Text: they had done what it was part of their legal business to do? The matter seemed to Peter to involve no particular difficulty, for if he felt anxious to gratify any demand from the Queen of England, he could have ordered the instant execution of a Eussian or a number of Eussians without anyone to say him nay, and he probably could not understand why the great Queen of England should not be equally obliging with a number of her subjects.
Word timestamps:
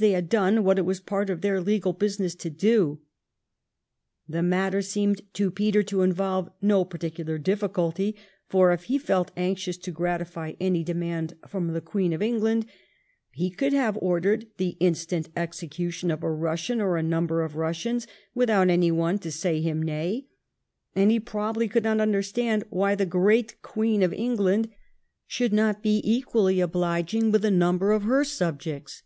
they 0.00 0.10
had 0.10 0.28
done 0.28 0.64
what 0.64 0.78
it 0.78 0.84
was 0.84 1.00
part 1.00 1.30
of 1.30 1.40
their 1.40 1.62
legal 1.62 1.94
business 1.94 2.34
to 2.34 2.50
do? 2.50 2.98
The 4.28 4.42
matter 4.42 4.82
seemed 4.82 5.22
to 5.32 5.50
Peter 5.50 5.82
to 5.84 6.02
involve 6.02 6.50
no 6.60 6.84
particular 6.84 7.38
difficulty, 7.38 8.14
for 8.50 8.70
if 8.72 8.82
he 8.82 8.98
felt 8.98 9.30
anxious 9.34 9.78
to 9.78 9.90
gratify 9.90 10.52
any 10.60 10.84
demand 10.84 11.36
from 11.48 11.68
the 11.68 11.80
Queen 11.80 12.12
of 12.12 12.20
England, 12.20 12.66
he 13.32 13.48
could 13.50 13.72
have 13.72 13.96
ordered 14.02 14.48
the 14.58 14.76
instant 14.78 15.30
execution 15.34 16.10
of 16.10 16.22
a 16.22 16.26
Eussian 16.26 16.80
or 16.82 16.98
a 16.98 17.02
number 17.02 17.40
of 17.40 17.54
Eussians 17.54 18.06
without 18.34 18.68
anyone 18.68 19.18
to 19.20 19.32
say 19.32 19.62
him 19.62 19.82
nay, 19.82 20.26
and 20.94 21.10
he 21.10 21.18
probably 21.18 21.66
could 21.66 21.84
not 21.84 21.98
understand 21.98 22.62
why 22.68 22.94
the 22.94 23.06
great 23.06 23.62
Queen 23.62 24.02
of 24.02 24.12
England 24.12 24.68
should 25.26 25.54
not 25.54 25.82
be 25.82 26.02
equally 26.04 26.60
obliging 26.60 27.30
with 27.30 27.42
a 27.42 27.50
number 27.50 27.92
of 27.92 28.02
her 28.02 28.22
subjects. 28.22 29.02